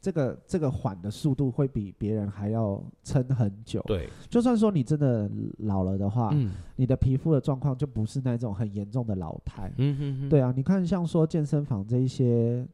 [0.00, 3.80] 这个这个缓的速度会比别人还要撑很久。
[3.86, 9.72] 对，就算说你真的老了的话，嗯，你的皮肤的状况就不是那种很严重的老态。
[9.76, 10.28] 嗯哼哼。
[10.28, 12.66] 对啊，你看像说健身房这一些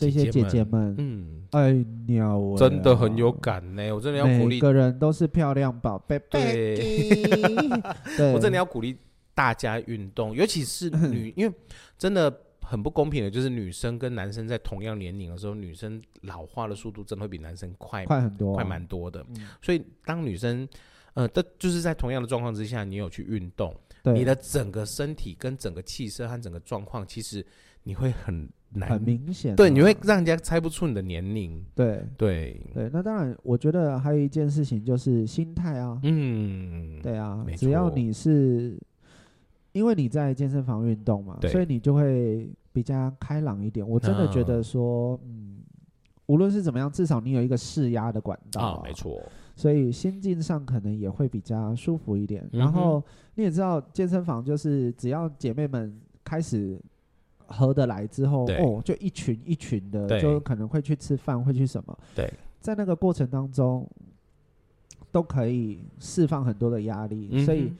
[0.00, 3.92] 这些姐姐们，嗯，哎鸟，真的很有感呢。
[3.94, 6.18] 我真的要鼓励，每个人都是漂亮宝贝。
[6.30, 6.76] 对，
[8.16, 8.96] 对，我真的要鼓励
[9.34, 11.54] 大家运动，尤其是女， 因为
[11.98, 12.44] 真的。
[12.62, 19.26] 很不公平的，就是女生跟男生在同样年龄的时候，女生老化的速度真的会比男生快快很多，快蛮多的。
[19.30, 20.68] 嗯、所以当女生，
[21.14, 23.74] 呃，的就是在同样的状况之下，你有去运动，
[24.14, 27.44] 你的整个身体跟整个气色和整个状况，其实
[27.82, 28.88] 你会很难。
[28.88, 31.64] 很明显，对，你会让人家猜不出你的年龄。
[31.74, 32.04] 对。
[32.16, 32.60] 对。
[32.74, 38.78] 对，那当然，我觉得还有一件事情就是心态啊，嗯，对啊，只要你是
[39.72, 42.50] 因为你在健身房运动嘛，所以你就会。
[42.72, 45.58] 比较开朗一点，我真的觉得说，嗯，
[46.26, 49.20] 无论是怎么样，至少你有一个释压的管道啊，没错，
[49.56, 52.48] 所以心境上可能也会比较舒服一点。
[52.52, 53.02] 然后
[53.34, 56.80] 你也知道，健身房就是只要姐妹们开始
[57.50, 61.98] 合得来之后，哦，就一群一群的，就可能会去吃饭，会去什么？
[62.14, 63.86] 对，在那个过程当中，
[65.12, 67.72] 都可以释放很多的压力，所以。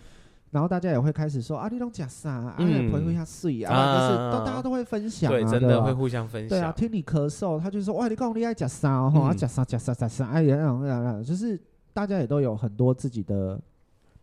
[0.52, 2.28] 然后大家也会开始说啊，你拢假啥？
[2.28, 6.48] 啊，陪陪下睡啊，就是都大家都会分享啊，对，真的会互相分享。
[6.48, 11.56] 对啊，听你咳嗽，他就说哇，你讲你爱假啥哦，啊，吃啥吃啥吃啥，哎呀，就是
[11.92, 13.60] 大家也都有很多自己的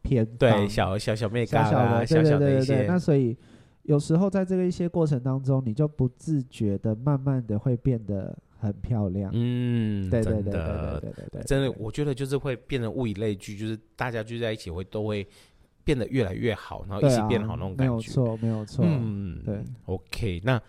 [0.01, 2.85] 偏对，小小小妹小小的小小的一些。
[2.85, 3.33] 那所以
[3.87, 9.31] 有时候在这个一些过程当中，你就不自觉的慢慢的会变得很漂亮。
[9.33, 15.27] 嗯，对对对对对对对，真的，我觉得就是会变得物以类聚，就是大家聚在一起会都会。
[15.87, 18.83] 变得越来越好，然后一起变好那种感觉，没有错，没有错。
[18.85, 19.63] 嗯，对。
[19.85, 20.61] OK，那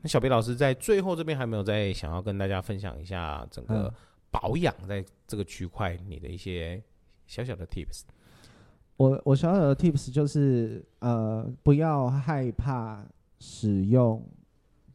[0.00, 3.92] 那小贝老师在最后这边还没有再想要跟大家分享一下整个
[4.30, 6.82] 保养在这个区块你的一些
[7.26, 8.04] 小小的 tips。
[8.96, 13.04] 我我小小的 tips 就是呃，不要害怕
[13.38, 14.22] 使用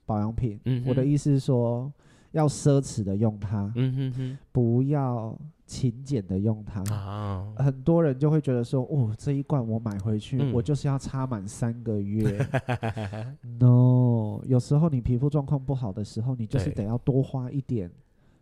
[0.06, 0.60] 保养品。
[0.66, 1.92] 嗯，我的意思是说。
[2.32, 5.36] 要奢侈的用它，嗯哼哼，不要
[5.66, 6.84] 勤俭的用它。
[6.94, 12.46] 啊，很多人就会觉得说，哦，这一罐我买回去，嗯我就是要擦满三个月。
[13.58, 17.90] No，有时候你皮肤状况不好的时候，你就是得要多花一点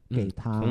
[0.10, 0.62] 给他。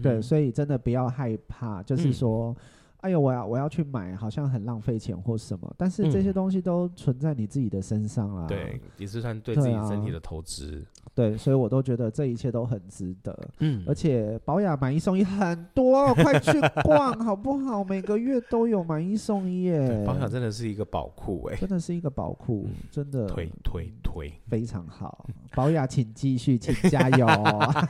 [0.00, 2.50] 对，所以真的不要害怕，就是说。
[2.50, 2.56] 嗯
[3.02, 8.46] 哎呦，我要我要去买，好像很浪费钱或什么，但是这些东西都存在你自己的身上啦。
[8.46, 10.84] 对，也是算对自己身体的投资。
[11.14, 13.36] 对，所以我都觉得这一切都很值得。
[13.58, 17.84] 嗯，而且保雅买一送一很多，快去逛好不好？
[17.84, 20.04] 每个月都有买一送一耶。
[20.06, 25.26] 保雅真的是一个宝库哎，真的是一个宝库，真的推推推，非常好。
[25.54, 27.26] 保雅，请继续，请加油，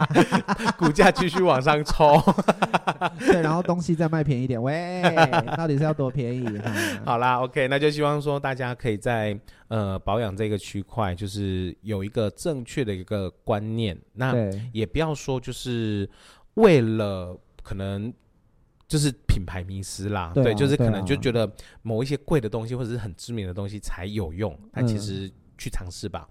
[0.76, 2.20] 股价继续往上冲。
[3.20, 5.01] 对，然后东西再卖便宜点，喂，
[5.56, 6.46] 到底是要多便宜？
[7.04, 9.38] 好啦，OK，那就希望说大家可以在
[9.68, 13.98] 呃保养这个区块，就是有一个正确的一个观念。
[14.14, 14.34] 那
[14.72, 16.08] 也不要说就是
[16.54, 18.12] 为了可能
[18.86, 21.50] 就是品牌迷失啦，对，啊、对，就是可能就觉得
[21.82, 26.28] 某一些贵的东西或者是很知名的东西才有用，但其实去尝试吧。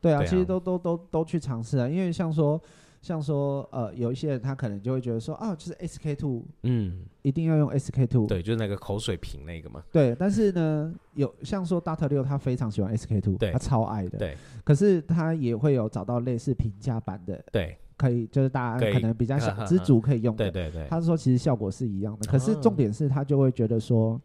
[0.00, 2.60] 对啊，对啊，其实都都都都去尝试啊，因为像说。
[3.04, 9.84] 像说，呃，有一些人他可能就会觉得说，啊，就是 SK two，嗯，一定要用 SK two，对，就是那个口水瓶那个嘛。
[9.92, 12.08] 对，但是呢，有像说 Dr.
[12.08, 14.18] 六，他非常喜欢 SK two，他超爱的。
[14.18, 14.34] 对，
[14.64, 20.50] 可是他也会有找到类似平价版的，对，可以就是大家可能比较小知足可以用的。
[20.50, 24.18] 对对对，他说其实效果是一样的，可是重点是他就会觉得说。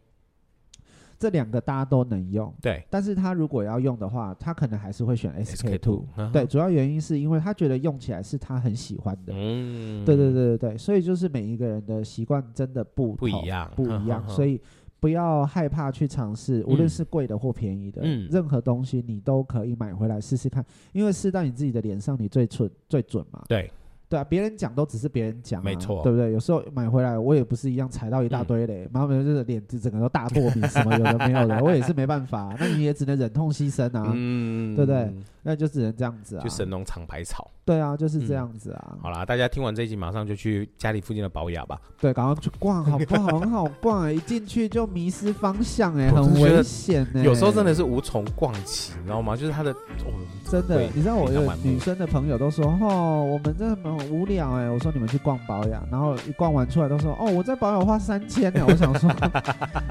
[1.20, 14.58] 这两个大家都能用，对，但是他如果要用的话，他可能还是会选 SK two，嗯，对，主要原因是因为他觉得用起来是他很喜欢的，嗯，对对对对对，所以就是每一个人的习惯真的不不一样，不一样， 所以
[14.98, 23.70] 不要害怕去尝试，无论是贵的或便宜的，嗯，任何东西你都可以买回来试试看，因为试到你自己的脸上，你最准最准嘛，对。
[24.10, 26.32] 对啊，别人讲都只是别人讲、啊，没错，对不对？
[26.32, 35.14] 有时候买回来我也不是一样踩到一大堆嘞，然后就是脸就整个都大过敏什么有的没有的， 我也是没办法，那你也只能忍痛牺牲啊，嗯，对不对？
[35.42, 37.48] 那就只能这样子啊，就神农尝百草。
[37.64, 38.88] 对啊，就是这样子啊。
[38.92, 41.78] 嗯、好啦，大家听完这一集，马上就去家里附近的保养吧。
[42.00, 43.38] 对，赶快去逛，好不好？
[43.38, 47.22] 很好逛、欸，一进去就迷失方向、欸，哎，很危险、欸。
[47.22, 49.36] 有时候真的是无从逛起，你知道吗？
[49.36, 50.12] 就是他的，哦、
[50.48, 58.64] 真的，你知道我有女生的朋友都说，哦，我们真的很无聊、欸，哎，我说你们去逛保养，然后一逛完出来都说，哦，我在保养花三千呢。
[58.68, 59.10] 我想说，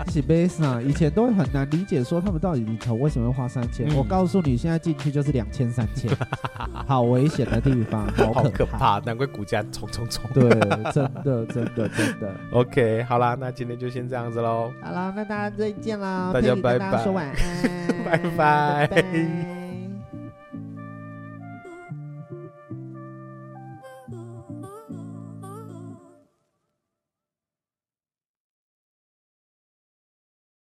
[0.07, 3.95] 一起贝斯啊，以前都会很难理解，说他们到底里头为什么要花三千、嗯。
[3.95, 6.11] 我告诉你，现在进去就是两千、三千，
[6.87, 10.29] 好危险的地方，好可怕，可怕，难怪股价冲冲冲。
[10.33, 10.49] 对，
[10.91, 12.33] 真的，真的，真的。
[12.51, 14.71] OK，好啦，那今天就先这样子喽。
[14.81, 17.35] 好啦，那大家再见啦，大家拜拜，大家说晚安，
[18.05, 18.87] 拜拜。
[18.87, 19.68] 拜拜。